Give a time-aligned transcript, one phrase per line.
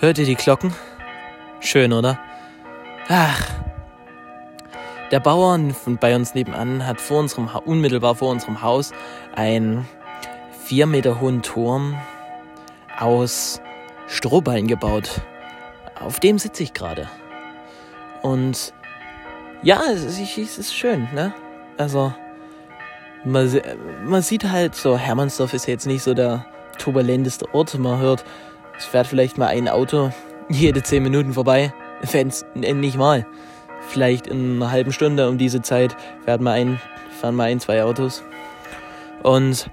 [0.00, 0.72] Hört ihr die Glocken?
[1.58, 2.20] Schön, oder?
[3.08, 3.44] Ach.
[5.10, 5.58] Der Bauer
[6.00, 8.92] bei uns nebenan hat vor unserem unmittelbar vor unserem Haus
[9.34, 9.88] einen
[10.66, 11.98] vier Meter hohen Turm
[12.96, 13.60] aus
[14.06, 15.20] Strohballen gebaut.
[15.98, 17.08] Auf dem sitze ich gerade.
[18.22, 18.72] Und
[19.64, 21.34] ja, es ist, es ist schön, ne?
[21.76, 22.14] Also,
[23.24, 23.50] man,
[24.04, 26.46] man sieht halt so, Hermannsdorf ist jetzt nicht so der
[26.78, 27.76] turbulenteste Ort.
[27.76, 28.24] Man hört,
[28.78, 30.12] es fährt vielleicht mal ein Auto
[30.48, 31.72] jede zehn Minuten vorbei.
[32.02, 33.26] Fans nicht mal.
[33.88, 36.80] Vielleicht in einer halben Stunde um diese Zeit fährt mal ein,
[37.20, 38.22] fahren mal ein, zwei Autos.
[39.22, 39.68] Und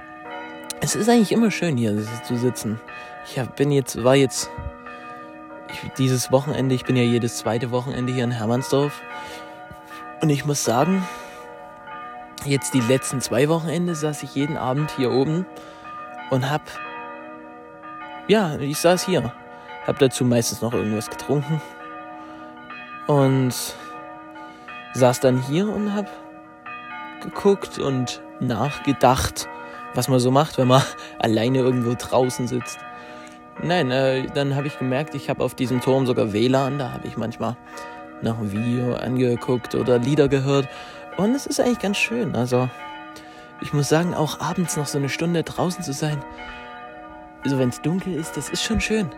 [0.82, 2.80] es ist eigentlich immer schön hier zu sitzen.
[3.26, 4.50] Ich bin jetzt, war jetzt
[5.72, 9.02] ich, dieses Wochenende, ich bin ja jedes zweite Wochenende hier in Hermannsdorf.
[10.22, 11.06] Und ich muss sagen,
[12.46, 15.46] jetzt die letzten zwei Wochenende saß ich jeden Abend hier oben
[16.32, 16.62] und hab,
[18.28, 19.32] ja, ich saß hier,
[19.86, 21.62] hab dazu meistens noch irgendwas getrunken
[23.08, 23.54] und
[24.94, 26.10] saß dann hier und hab
[27.22, 29.48] geguckt und nachgedacht,
[29.94, 30.82] was man so macht, wenn man
[31.20, 32.80] alleine irgendwo draußen sitzt.
[33.64, 37.08] Nein, äh, dann habe ich gemerkt, ich habe auf diesem Turm sogar WLAN, da habe
[37.08, 37.56] ich manchmal
[38.22, 40.68] noch ein Video angeguckt oder Lieder gehört
[41.18, 42.36] und es ist eigentlich ganz schön.
[42.36, 42.70] Also
[43.62, 46.22] ich muss sagen, auch abends noch so eine Stunde draußen zu sein,
[47.46, 49.10] also wenn es dunkel ist, das ist schon schön.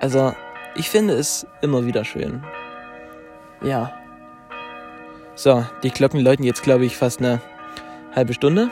[0.00, 0.34] Also
[0.74, 2.44] ich finde es immer wieder schön.
[3.62, 3.92] Ja.
[5.34, 7.40] So, die Glocken läuten jetzt, glaube ich, fast eine
[8.14, 8.70] halbe Stunde.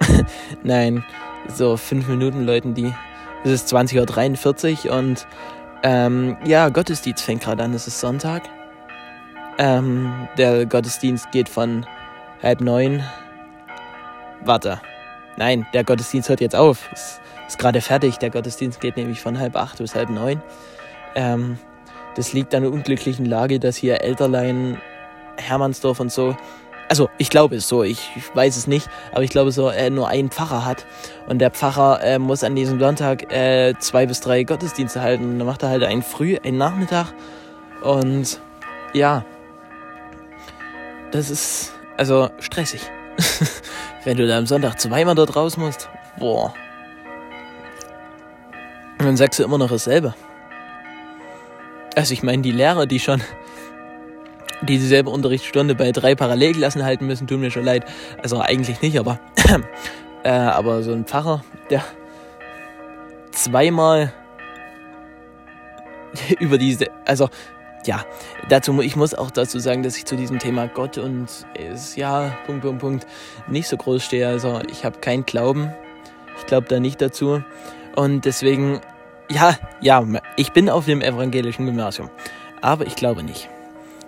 [0.62, 1.04] Nein,
[1.48, 2.94] so fünf Minuten läuten die.
[3.44, 5.26] Es ist 20.43 Uhr und
[5.82, 7.74] ähm, ja, Gottesdienst fängt gerade an.
[7.74, 8.42] Es ist Sonntag.
[9.58, 11.86] Ähm, der Gottesdienst geht von
[12.42, 13.02] halb neun.
[14.44, 14.80] Warte.
[15.36, 16.90] Nein, der Gottesdienst hört jetzt auf.
[16.92, 18.18] Ist, ist gerade fertig.
[18.18, 20.42] Der Gottesdienst geht nämlich von halb acht bis halb neun.
[21.14, 21.58] Ähm,
[22.14, 24.80] das liegt an der unglücklichen Lage, dass hier Elterlein,
[25.36, 26.36] Hermannsdorf und so
[26.88, 30.08] also ich glaube es so, ich, weiß es nicht, aber ich glaube so, er nur
[30.08, 30.86] einen Pfarrer hat
[31.26, 35.24] und der Pfarrer äh, muss an diesem Sonntag äh, zwei bis drei Gottesdienste halten.
[35.24, 37.12] Und dann macht er halt einen Früh, einen Nachmittag
[37.82, 38.40] und
[38.92, 39.24] ja,
[41.10, 42.82] das ist also stressig.
[44.04, 45.88] Wenn du da am Sonntag zweimal dort raus musst,
[46.18, 46.54] boah.
[49.06, 50.14] Dann sagst du immer noch dasselbe.
[51.94, 53.22] Also ich meine, die Lehrer, die schon
[54.62, 57.84] die dieselbe Unterrichtsstunde bei drei Parallelklassen halten müssen, tun mir schon leid.
[58.20, 59.20] Also eigentlich nicht, aber,
[60.24, 61.84] äh, aber so ein Pfarrer, der
[63.30, 64.12] zweimal
[66.40, 67.28] über diese, also
[67.84, 68.04] ja,
[68.48, 72.36] dazu, ich muss auch dazu sagen, dass ich zu diesem Thema Gott und es, ja,
[72.44, 73.06] Punkt, Punkt, Punkt,
[73.46, 74.26] nicht so groß stehe.
[74.26, 75.72] Also ich habe keinen Glauben.
[76.38, 77.44] Ich glaube da nicht dazu.
[77.94, 78.80] Und deswegen,
[79.30, 80.04] ja, ja,
[80.36, 82.10] ich bin auf dem evangelischen Gymnasium.
[82.60, 83.48] Aber ich glaube nicht.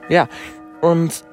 [0.09, 0.29] Ja,
[0.81, 1.25] und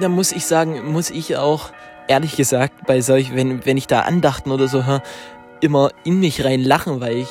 [0.00, 1.70] da muss ich sagen, muss ich auch,
[2.08, 5.02] ehrlich gesagt, bei solch, wenn, wenn ich da Andachten oder so höre,
[5.60, 7.28] immer in mich rein lachen, weil ich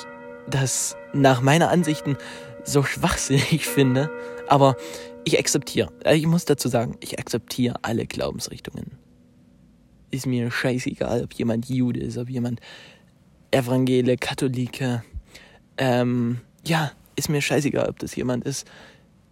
[0.50, 2.18] das nach meiner Ansichten
[2.64, 4.10] so schwachsinnig finde.
[4.48, 4.76] Aber
[5.24, 8.98] ich akzeptiere, äh, ich muss dazu sagen, ich akzeptiere alle Glaubensrichtungen.
[10.10, 12.62] Ist mir scheißegal, ob jemand Jude ist, ob jemand
[13.52, 15.04] Evangele, Katholike,
[15.78, 18.68] ähm, ja, ist mir scheißegal, ob das jemand ist,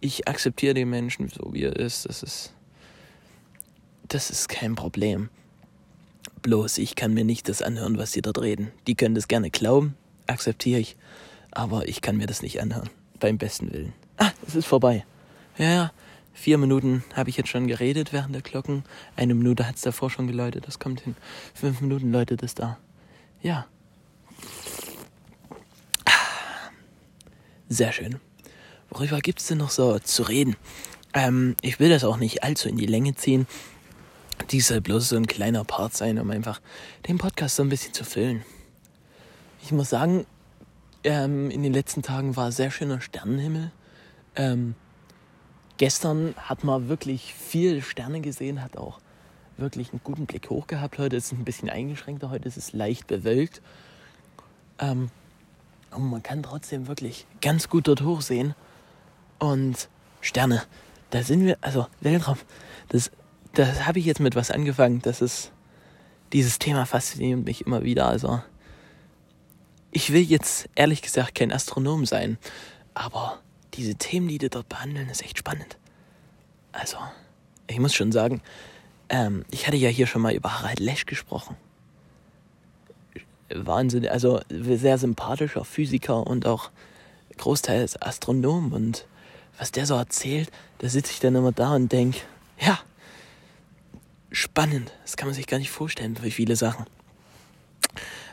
[0.00, 2.08] ich akzeptiere den Menschen so, wie er ist.
[2.08, 2.52] Das ist,
[4.08, 5.30] das ist kein Problem.
[6.42, 8.70] Bloß ich kann mir nicht das anhören, was sie dort reden.
[8.86, 9.96] Die können das gerne glauben,
[10.26, 10.96] akzeptiere ich,
[11.50, 12.90] aber ich kann mir das nicht anhören.
[13.18, 13.94] Beim besten Willen.
[14.18, 15.04] Ah, es ist vorbei.
[15.58, 15.92] Ja.
[16.34, 18.84] Vier Minuten habe ich jetzt schon geredet während der Glocken.
[19.16, 20.66] Eine Minute hat es davor schon geläutet.
[20.66, 21.16] Das kommt hin.
[21.54, 22.78] Fünf Minuten läutet es da.
[23.40, 23.66] Ja.
[27.68, 28.20] Sehr schön
[28.90, 30.56] worüber gibt es denn noch so zu reden?
[31.12, 33.46] Ähm, ich will das auch nicht allzu in die Länge ziehen.
[34.50, 36.60] Dies soll bloß so ein kleiner Part sein, um einfach
[37.08, 38.42] den Podcast so ein bisschen zu füllen.
[39.62, 40.26] Ich muss sagen,
[41.04, 43.72] ähm, in den letzten Tagen war sehr schöner Sternenhimmel.
[44.36, 44.74] Ähm,
[45.78, 49.00] gestern hat man wirklich viel Sterne gesehen, hat auch
[49.56, 50.98] wirklich einen guten Blick hoch gehabt.
[50.98, 53.62] Heute ist es ein bisschen eingeschränkter, heute ist es leicht bewölkt.
[54.78, 55.10] Ähm,
[55.90, 58.54] und man kann trotzdem wirklich ganz gut dort hochsehen.
[59.38, 59.88] Und
[60.20, 60.62] Sterne,
[61.10, 62.38] da sind wir, also Weltraum,
[62.88, 63.10] das,
[63.54, 65.00] das habe ich jetzt mit was angefangen.
[65.02, 65.52] Das ist,
[66.32, 68.06] dieses Thema fasziniert mich immer wieder.
[68.06, 68.42] Also,
[69.90, 72.38] ich will jetzt ehrlich gesagt kein Astronom sein,
[72.94, 73.40] aber
[73.74, 75.78] diese Themen, die die dort behandeln, ist echt spannend.
[76.72, 76.98] Also,
[77.66, 78.42] ich muss schon sagen,
[79.08, 81.56] ähm, ich hatte ja hier schon mal über Harald Lesch gesprochen.
[83.54, 86.70] Wahnsinn, also sehr sympathischer Physiker und auch
[87.36, 89.06] Großteil ist Astronom und
[89.58, 92.20] was der so erzählt, da sitze ich dann immer da und denke,
[92.58, 92.78] ja,
[94.30, 94.92] spannend.
[95.02, 96.86] Das kann man sich gar nicht vorstellen, wie viele Sachen.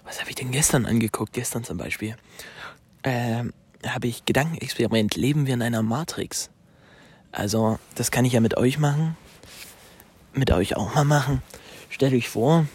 [0.04, 1.34] Was habe ich denn gestern angeguckt?
[1.34, 2.18] Gestern zum Beispiel.
[3.04, 3.54] Ähm,
[3.88, 5.16] habe ich Gedankenexperiment.
[5.16, 6.50] Leben wir in einer Matrix?
[7.32, 9.16] Also, das kann ich ja mit euch machen.
[10.34, 11.42] Mit euch auch mal machen.
[11.90, 12.66] Stellt euch vor,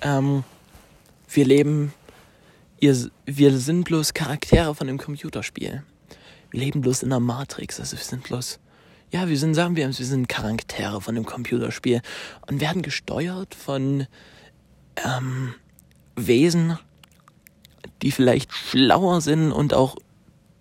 [0.00, 0.44] ähm,
[1.36, 1.92] wir leben,
[2.80, 2.96] ihr,
[3.26, 5.82] wir sind bloß Charaktere von einem Computerspiel.
[6.50, 7.78] Wir leben bloß in einer Matrix.
[7.78, 8.58] Also wir sind bloß,
[9.12, 12.00] ja, wir sind, sagen wir, wir sind Charaktere von einem Computerspiel
[12.46, 14.06] und werden gesteuert von
[14.96, 15.54] ähm,
[16.16, 16.78] Wesen,
[18.02, 19.96] die vielleicht schlauer sind und auch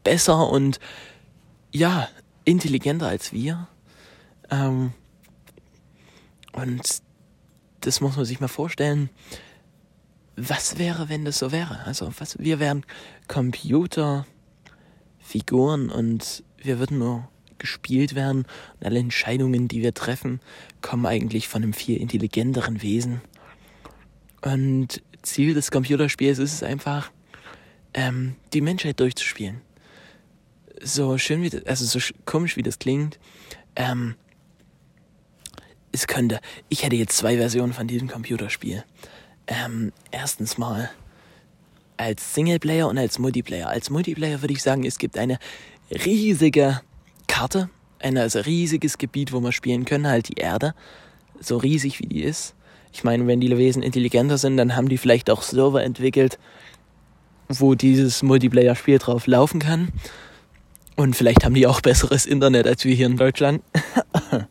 [0.04, 0.80] besser und
[1.72, 2.08] ja,
[2.44, 3.68] intelligenter als wir.
[4.52, 4.94] Ähm,
[6.54, 6.82] und
[7.82, 9.10] das muss man sich mal vorstellen.
[10.38, 11.80] Was wäre, wenn das so wäre?
[11.86, 12.86] Also, was, wir wären
[13.28, 17.28] Computerfiguren und wir würden nur
[17.58, 18.46] gespielt werden
[18.80, 20.40] und alle Entscheidungen, die wir treffen,
[20.82, 23.22] kommen eigentlich von einem viel intelligenteren Wesen.
[24.42, 27.12] Und Ziel des Computerspiels ist es einfach,
[27.94, 29.62] ähm, die Menschheit durchzuspielen.
[30.82, 33.20] So schön wie das, also so komisch wie das klingt,
[33.76, 34.16] ähm,
[35.92, 38.84] es könnte, ich hätte jetzt zwei Versionen von diesem Computerspiel.
[39.48, 40.90] Ähm, erstens mal
[41.98, 43.70] als Singleplayer und als Multiplayer.
[43.70, 45.40] Als Multiplayer würde ich sagen, es gibt eine
[45.92, 46.82] riesige
[47.28, 47.70] Karte,
[48.00, 50.74] ein also riesiges Gebiet, wo wir spielen können, halt die Erde,
[51.40, 52.56] so riesig wie die ist.
[52.92, 56.40] Ich meine, wenn die Wesen intelligenter sind, dann haben die vielleicht auch Server entwickelt,
[57.50, 59.90] wo dieses Multiplayer-Spiel drauf laufen kann.
[60.96, 63.62] Und vielleicht haben die auch besseres Internet als wir hier in Deutschland.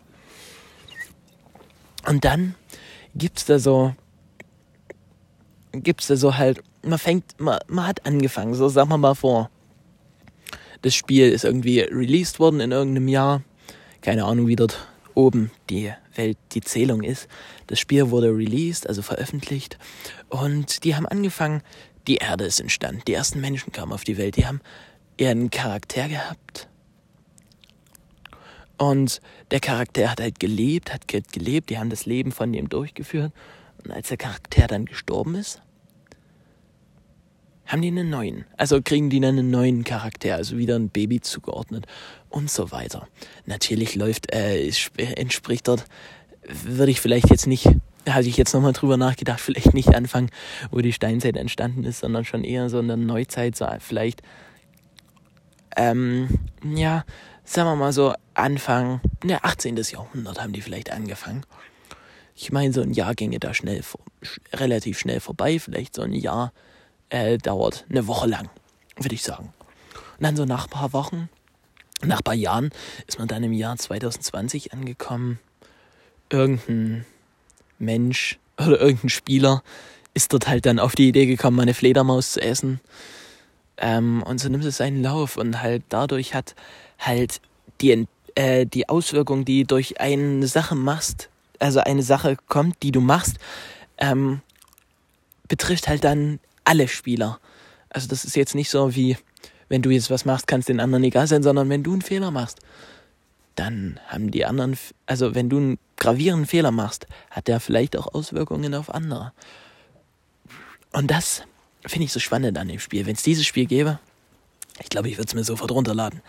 [2.07, 2.55] Und dann
[3.15, 3.95] gibt's da so,
[5.83, 9.51] gibt's da so halt, man fängt, man, man hat angefangen, so sagen wir mal vor.
[10.83, 13.43] Das Spiel ist irgendwie released worden in irgendeinem Jahr.
[14.03, 17.29] Keine Ahnung, wie dort oben die Welt, die Zählung ist.
[17.67, 19.79] Das Spiel wurde released, also veröffentlicht.
[20.29, 21.63] Und die haben angefangen,
[22.07, 23.03] die Erde ist entstanden.
[23.07, 24.37] Die ersten Menschen kamen auf die Welt.
[24.37, 24.61] Die haben
[25.17, 26.69] ihren Charakter gehabt.
[28.77, 29.21] Und
[29.51, 31.71] der Charakter hat halt gelebt, hat gelebt.
[31.71, 33.33] Die haben das Leben von dem durchgeführt.
[33.83, 35.63] Und als der Charakter dann gestorben ist,
[37.67, 38.45] haben die einen neuen.
[38.57, 41.87] Also kriegen die dann einen neuen Charakter, also wieder ein Baby zugeordnet
[42.29, 43.09] und so weiter.
[43.47, 44.71] Natürlich läuft, äh,
[45.17, 45.85] entspricht dort,
[46.47, 47.69] würde ich vielleicht jetzt nicht,
[48.09, 50.31] hatte ich jetzt nochmal drüber nachgedacht, vielleicht nicht anfangen,
[50.71, 54.23] wo die Steinzeit entstanden ist, sondern schon eher so in der Neuzeit, so vielleicht,
[55.77, 56.29] ähm,
[56.63, 57.05] ja,
[57.45, 59.77] sagen wir mal so Anfang, ne, 18.
[59.77, 61.45] Jahrhundert haben die vielleicht angefangen.
[62.37, 63.81] Ich meine, so ein Jahr ginge da schnell,
[64.53, 66.53] relativ schnell vorbei, vielleicht so ein Jahr
[67.15, 68.51] äh, dauert eine Woche lang,
[68.97, 69.53] würde ich sagen.
[70.19, 71.29] Und dann so nach ein paar Wochen,
[72.03, 72.71] nach ein paar Jahren,
[73.07, 75.39] ist man dann im Jahr 2020 angekommen.
[76.29, 77.07] Irgendein
[77.79, 79.63] Mensch oder irgendein Spieler
[80.13, 82.81] ist dort halt dann auf die Idee gekommen, eine Fledermaus zu essen.
[83.77, 86.57] Ähm, und so nimmt es seinen Lauf und halt dadurch hat
[86.99, 87.41] halt
[87.81, 91.29] die, äh, die Auswirkung, die durch eine Sache machst,
[91.61, 93.37] also eine Sache kommt, die du machst,
[93.99, 94.41] ähm,
[95.49, 97.41] betrifft halt dann alle Spieler.
[97.91, 99.17] Also das ist jetzt nicht so wie,
[99.69, 102.03] wenn du jetzt was machst, kann es den anderen egal sein, sondern wenn du einen
[102.03, 102.59] Fehler machst,
[103.55, 108.13] dann haben die anderen, also wenn du einen gravierenden Fehler machst, hat der vielleicht auch
[108.13, 109.33] Auswirkungen auf andere.
[110.93, 111.43] Und das
[111.87, 113.07] finde ich so spannend an dem Spiel.
[113.07, 114.01] Wenn es dieses Spiel gäbe,
[114.81, 116.21] ich glaube, ich würde es mir sofort runterladen.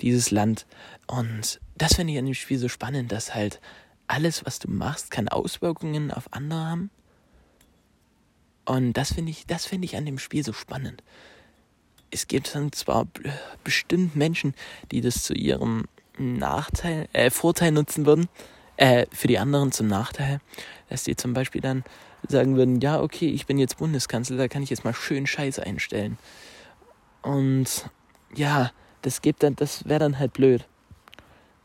[0.00, 0.66] dieses Land.
[1.06, 3.60] Und das finde ich an dem Spiel so spannend, dass halt
[4.06, 6.90] alles, was du machst, kann Auswirkungen auf andere haben.
[8.64, 11.02] Und das finde ich, das finde ich an dem Spiel so spannend.
[12.10, 13.06] Es gibt dann zwar
[13.64, 14.54] bestimmt Menschen,
[14.90, 15.86] die das zu ihrem
[16.18, 18.28] Nachteil, äh, Vorteil nutzen würden.
[18.76, 20.40] Äh, für die anderen zum Nachteil,
[20.90, 21.82] dass die zum Beispiel dann
[22.28, 25.58] sagen würden, ja, okay, ich bin jetzt Bundeskanzler, da kann ich jetzt mal schön Scheiß
[25.58, 26.18] einstellen.
[27.22, 27.88] Und
[28.34, 28.70] ja,
[29.02, 30.66] das gibt dann, das wäre dann halt blöd.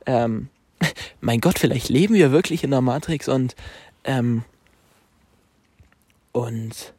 [0.06, 0.50] Ähm,
[1.22, 3.56] mein Gott, vielleicht leben wir wirklich in der Matrix und
[4.04, 4.44] ähm,
[6.32, 6.94] und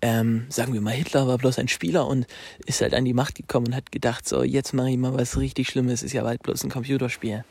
[0.00, 2.26] ähm, sagen wir mal, Hitler war bloß ein Spieler und
[2.66, 5.38] ist halt an die Macht gekommen und hat gedacht, so, jetzt mache ich mal was
[5.38, 7.44] richtig Schlimmes, ist ja bald bloß ein Computerspiel.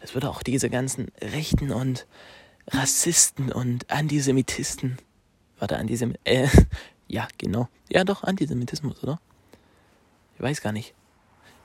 [0.00, 2.06] Das würde auch diese ganzen Rechten und
[2.68, 4.98] Rassisten und Antisemitisten,
[5.58, 6.48] warte, Antisemit, äh,
[7.08, 9.20] ja, genau, ja doch, Antisemitismus, oder?
[10.36, 10.94] Ich weiß gar nicht.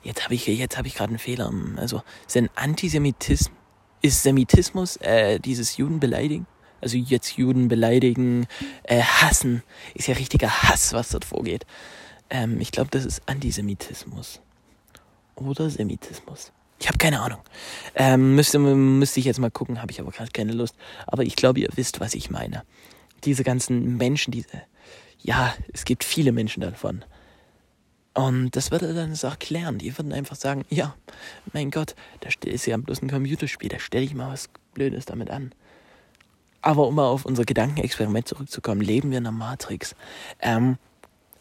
[0.02, 1.52] Jetzt habe ich, jetzt habe ich gerade einen Fehler.
[1.76, 3.56] Also, ist ein Antisemitismus,
[4.02, 6.46] ist Semitismus, äh, dieses Juden beleidigen?
[6.80, 8.46] Also jetzt Juden beleidigen,
[8.84, 9.62] äh, hassen.
[9.94, 11.66] Ist ja richtiger Hass, was dort vorgeht.
[12.30, 14.40] Ähm, ich glaube, das ist Antisemitismus.
[15.36, 16.52] Oder Semitismus.
[16.78, 17.40] Ich habe keine Ahnung.
[17.94, 20.74] Ähm, müsste, müsste ich jetzt mal gucken, habe ich aber gerade keine Lust.
[21.06, 22.64] Aber ich glaube, ihr wisst, was ich meine.
[23.24, 24.62] Diese ganzen Menschen, diese,
[25.18, 27.04] ja, es gibt viele Menschen davon.
[28.14, 29.78] Und das würde dann das auch klären.
[29.78, 30.94] Die würden einfach sagen, ja,
[31.52, 35.30] mein Gott, da ist ja bloß ein Computerspiel, da stelle ich mal was Blödes damit
[35.30, 35.52] an.
[36.66, 39.94] Aber um mal auf unser Gedankenexperiment zurückzukommen, leben wir in einer Matrix.
[40.40, 40.78] Ähm,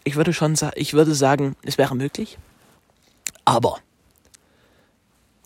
[0.04, 2.38] ich würde schon ich würde sagen, es wäre möglich.
[3.44, 3.80] Aber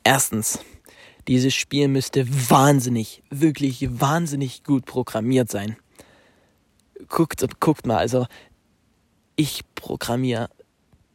[0.03, 0.59] erstens,
[1.29, 5.77] dieses Spiel müsste wahnsinnig, wirklich wahnsinnig gut programmiert sein.
[7.07, 8.27] Guckt, guckt mal, also
[9.38, 10.50] ich programmiere,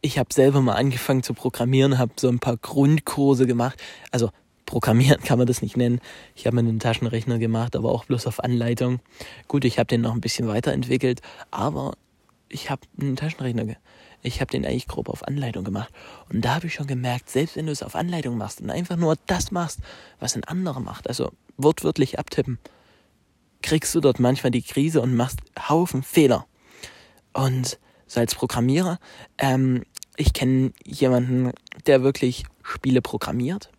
[0.00, 3.78] ich habe selber mal angefangen zu programmieren, habe so ein paar Grundkurse gemacht.
[4.10, 4.30] Also
[4.66, 6.00] Programmieren kann man das nicht nennen.
[6.34, 9.00] Ich habe mir einen Taschenrechner gemacht, aber auch bloß auf Anleitung.
[9.48, 11.94] Gut, ich habe den noch ein bisschen weiterentwickelt, aber
[12.48, 13.76] ich habe einen Taschenrechner,
[14.22, 15.92] ich habe den eigentlich grob auf Anleitung gemacht.
[16.30, 18.96] Und da habe ich schon gemerkt, selbst wenn du es auf Anleitung machst und einfach
[18.96, 19.80] nur das machst,
[20.18, 22.58] was ein anderer macht, also wortwörtlich abtippen,
[23.62, 26.46] kriegst du dort manchmal die Krise und machst Haufen Fehler.
[27.32, 28.98] Und so als Programmierer,
[29.38, 29.84] ähm,
[30.16, 31.52] ich kenne jemanden,
[31.86, 33.70] der wirklich Spiele programmiert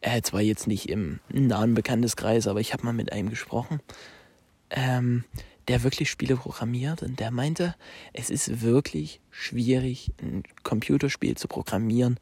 [0.00, 3.80] äh, zwar jetzt nicht im nahen Bekannteskreis, aber ich habe mal mit einem gesprochen,
[4.70, 5.24] ähm,
[5.68, 7.74] der wirklich Spiele programmiert und der meinte,
[8.12, 12.18] es ist wirklich schwierig, ein Computerspiel zu programmieren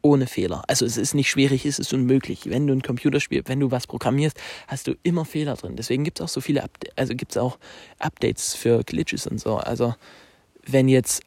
[0.00, 0.62] ohne Fehler.
[0.68, 2.48] Also es ist nicht schwierig, es ist unmöglich.
[2.48, 5.76] Wenn du ein Computerspiel, wenn du was programmierst, hast du immer Fehler drin.
[5.76, 7.58] Deswegen gibt es auch so viele, Upda also gibt es auch
[7.98, 9.56] Updates für Glitches und so.
[9.56, 9.94] Also
[10.64, 11.22] wenn jetzt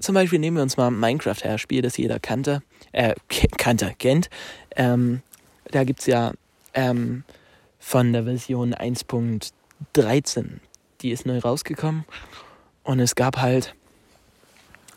[0.00, 2.62] zum Beispiel nehmen wir uns mal Minecraft her, Spiel, das jeder kannte,
[2.92, 3.14] äh,
[3.56, 4.30] kannte, kennt.
[4.76, 5.22] Ähm,
[5.70, 6.32] da gibt es ja
[6.74, 7.24] ähm,
[7.78, 10.60] von der Version 1.13,
[11.00, 12.04] die ist neu rausgekommen.
[12.82, 13.74] Und es gab halt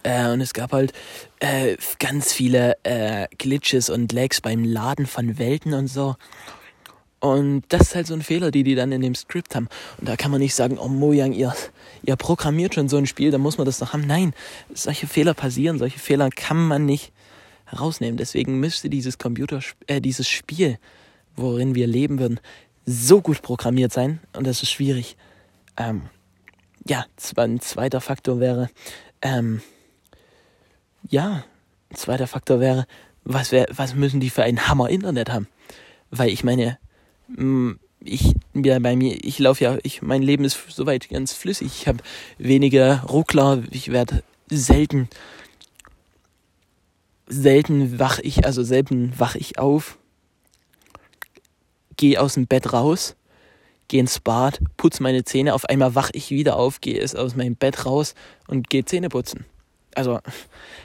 [0.03, 0.93] äh, und es gab halt
[1.39, 6.15] äh, ganz viele äh, Glitches und Lags beim Laden von Welten und so.
[7.19, 9.67] Und das ist halt so ein Fehler, die die dann in dem Skript haben.
[9.99, 11.53] Und da kann man nicht sagen, oh Mojang, ihr,
[12.01, 14.07] ihr programmiert schon so ein Spiel, da muss man das doch haben.
[14.07, 14.33] Nein,
[14.73, 17.11] solche Fehler passieren, solche Fehler kann man nicht
[17.77, 18.17] rausnehmen.
[18.17, 20.77] Deswegen müsste dieses Computer, äh, dieses Spiel,
[21.35, 22.39] worin wir leben würden,
[22.85, 24.19] so gut programmiert sein.
[24.33, 25.17] Und das ist schwierig.
[25.77, 26.03] Ähm,
[26.85, 27.05] ja,
[27.37, 28.69] ein zweiter Faktor wäre,
[29.21, 29.61] ähm,
[31.09, 31.43] ja,
[31.89, 32.85] ein zweiter Faktor wäre,
[33.23, 35.47] was, wär, was müssen die für ein Hammer Internet haben?
[36.09, 36.77] Weil ich meine,
[37.27, 37.73] mm,
[38.03, 41.67] ich ja bei mir, ich laufe ja, ich mein Leben ist soweit ganz flüssig.
[41.67, 41.99] Ich habe
[42.37, 45.07] weniger Ruckler, ich werde selten
[47.31, 49.97] selten wach ich, also selten wach ich auf,
[51.95, 53.15] gehe aus dem Bett raus,
[53.87, 57.55] gehe ins Bad, putze meine Zähne, auf einmal wach ich wieder auf, gehe aus meinem
[57.55, 58.15] Bett raus
[58.47, 59.45] und gehe Zähne putzen.
[59.93, 60.19] Also,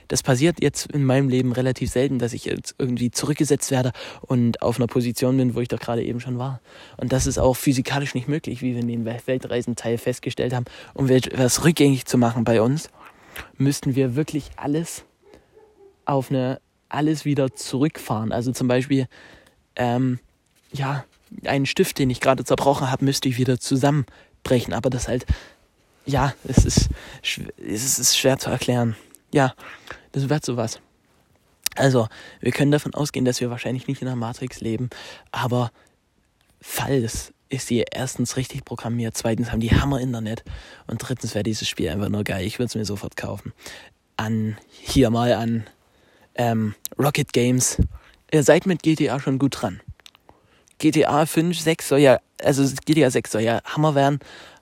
[0.08, 4.62] das passiert jetzt in meinem Leben relativ selten, dass ich jetzt irgendwie zurückgesetzt werde und
[4.62, 6.60] auf einer Position bin, wo ich doch gerade eben schon war.
[6.96, 10.64] Und das ist auch physikalisch nicht möglich, wie wir in dem Weltreisenteil festgestellt haben.
[10.94, 12.88] Um etwas rückgängig zu machen bei uns,
[13.56, 15.04] müssten wir wirklich alles
[16.06, 18.32] auf eine alles wieder zurückfahren.
[18.32, 19.06] Also zum Beispiel,
[19.74, 20.18] ähm,
[20.72, 21.04] ja,
[21.44, 24.72] einen Stift, den ich gerade zerbrochen habe, müsste ich wieder zusammenbrechen.
[24.72, 25.26] Aber das halt,
[26.06, 26.88] ja, es ist,
[27.22, 28.96] es ist schwer zu erklären.
[29.32, 29.54] Ja,
[30.12, 30.80] das wird sowas.
[31.74, 32.08] Also,
[32.40, 34.88] wir können davon ausgehen, dass wir wahrscheinlich nicht in der Matrix leben,
[35.30, 35.70] aber
[36.62, 40.42] falls ist sie erstens richtig programmiert, zweitens haben die Hammer Internet
[40.86, 42.44] und drittens wäre dieses Spiel einfach nur geil.
[42.46, 43.52] Ich würde es mir sofort kaufen.
[44.16, 45.66] An, hier mal an
[46.36, 47.78] ähm, Rocket Games.
[48.30, 49.80] Ihr seid mit GTA schon gut dran.
[50.78, 54.20] GTA 5, 6 soll ja, also GTA 6 soll ja Hammer werden,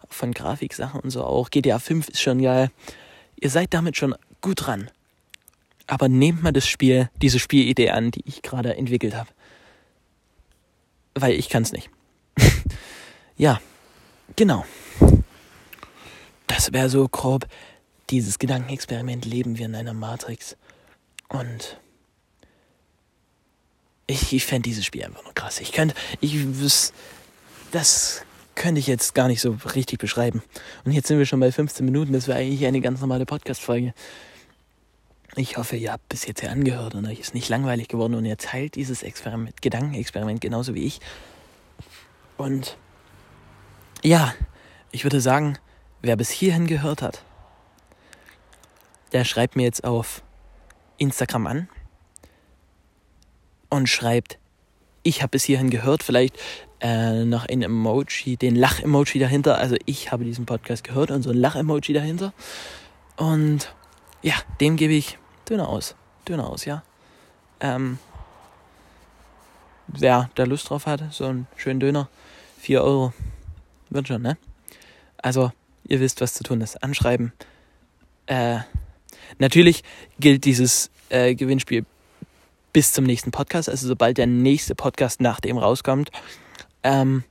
[0.08, 1.50] von Grafiksachen und so auch.
[1.50, 2.70] GTA 5 ist schon geil.
[3.40, 4.90] Ihr seid damit schon gut dran.
[5.86, 9.28] Aber nehmt mal das Spiel, diese Spielidee an, die ich gerade entwickelt habe.
[11.14, 11.90] weil ich kann es nicht.
[13.36, 13.60] ja,
[14.36, 14.64] genau.
[16.46, 17.46] Das wäre so grob
[18.10, 19.24] dieses Gedankenexperiment.
[19.24, 20.56] Leben wir in einer Matrix?
[21.34, 21.80] Und
[24.06, 25.60] ich, ich fände dieses Spiel einfach nur krass.
[25.60, 26.38] Ich könnte, ich,
[27.72, 28.22] das
[28.54, 30.44] könnte ich jetzt gar nicht so richtig beschreiben.
[30.84, 32.12] Und jetzt sind wir schon bei 15 Minuten.
[32.12, 33.94] Das wäre eigentlich eine ganz normale Podcast-Folge.
[35.34, 38.24] Ich hoffe, ihr habt bis jetzt hier angehört und euch ist nicht langweilig geworden und
[38.24, 41.00] ihr teilt dieses Experiment, Gedankenexperiment genauso wie ich.
[42.36, 42.76] Und
[44.04, 44.32] ja,
[44.92, 45.58] ich würde sagen,
[46.00, 47.24] wer bis hierhin gehört hat,
[49.12, 50.22] der schreibt mir jetzt auf
[50.98, 51.68] Instagram an
[53.70, 54.38] und schreibt,
[55.02, 56.38] ich habe bis hierhin gehört, vielleicht
[56.80, 59.58] äh, noch ein Emoji, den Lach-Emoji dahinter.
[59.58, 62.32] Also ich habe diesen Podcast gehört und so ein Lach-Emoji dahinter.
[63.16, 63.74] Und
[64.22, 65.94] ja, dem gebe ich Döner aus.
[66.26, 66.82] Döner aus, ja.
[67.60, 67.98] Ähm,
[69.86, 72.08] wer da Lust drauf hat, so einen schönen Döner,
[72.58, 73.12] 4 Euro,
[73.90, 74.36] wird schon, ne?
[75.18, 75.52] Also,
[75.86, 76.82] ihr wisst, was zu tun ist.
[76.82, 77.32] Anschreiben.
[78.26, 78.60] Äh,
[79.38, 79.82] natürlich
[80.18, 81.84] gilt dieses äh, Gewinnspiel
[82.72, 83.68] bis zum nächsten Podcast.
[83.68, 86.10] Also, sobald der nächste Podcast nach dem rauskommt,
[86.82, 87.24] ähm,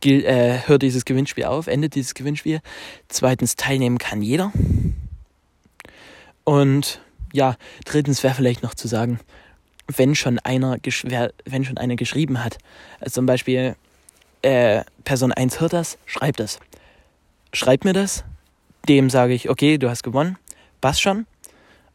[0.00, 2.60] gilt, äh, hört dieses Gewinnspiel auf, endet dieses Gewinnspiel.
[3.08, 4.52] Zweitens, teilnehmen kann jeder.
[6.44, 7.00] Und
[7.32, 9.20] ja, drittens wäre vielleicht noch zu sagen,
[9.86, 10.78] wenn schon einer,
[11.44, 12.58] wenn schon einer geschrieben hat,
[13.00, 13.76] also zum Beispiel
[14.42, 16.58] äh, Person 1 hört das, schreibt das.
[17.52, 18.24] Schreibt mir das,
[18.88, 20.36] dem sage ich, okay, du hast gewonnen,
[20.80, 21.26] passt schon.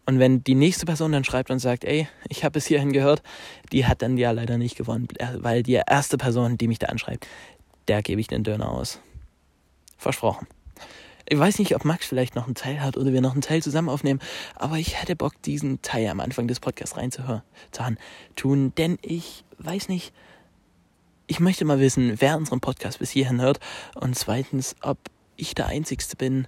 [0.06, 3.24] Und wenn die nächste Person dann schreibt und sagt, ey, ich habe es hierhin gehört,
[3.72, 7.28] die hat dann ja leider nicht gewonnen, weil die erste Person, die mich da anschreibt,
[7.88, 9.00] der gebe ich den Döner aus.
[9.98, 10.48] Versprochen.
[11.28, 13.64] Ich weiß nicht, ob Max vielleicht noch einen Teil hat oder wir noch einen Teil
[13.64, 14.20] zusammen aufnehmen,
[14.56, 17.42] aber ich hätte Bock, diesen Teil am Anfang des Podcasts reinzuhören,
[18.36, 20.14] tun, denn ich weiß nicht,
[21.26, 23.60] ich möchte mal wissen, wer unseren Podcast bis hierhin hört
[23.96, 25.00] und zweitens, ob
[25.36, 26.48] ich der Einzigste bin,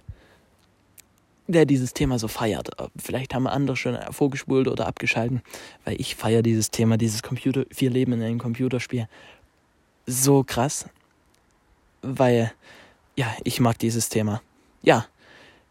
[1.48, 2.70] der dieses Thema so feiert.
[2.96, 5.42] Vielleicht haben andere schon vorgespult oder abgeschalten,
[5.84, 9.08] weil ich feiere dieses Thema, dieses Computer, wir leben in einem Computerspiel
[10.06, 10.88] so krass,
[12.02, 12.52] weil
[13.16, 14.40] ja, ich mag dieses Thema
[14.82, 15.06] ja,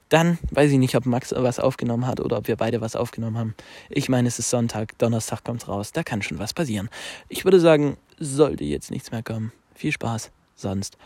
[0.09, 3.37] dann weiß ich nicht, ob Max was aufgenommen hat oder ob wir beide was aufgenommen
[3.37, 3.55] haben.
[3.89, 6.89] Ich meine, es ist Sonntag, Donnerstag kommt's raus, da kann schon was passieren.
[7.27, 9.51] Ich würde sagen, sollte jetzt nichts mehr kommen.
[9.75, 10.31] Viel Spaß.
[10.55, 10.97] Sonst.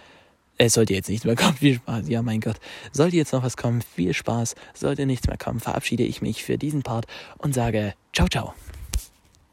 [0.64, 1.56] Es sollte jetzt nichts mehr kommen.
[1.56, 2.08] Viel Spaß.
[2.08, 2.58] Ja, mein Gott.
[2.92, 3.82] Sollte jetzt noch was kommen.
[3.96, 4.54] Viel Spaß.
[4.76, 5.60] Sollte nichts mehr kommen.
[5.60, 7.08] Verabschiede ich mich für diesen Part
[7.40, 8.54] und sage ciao, ciao.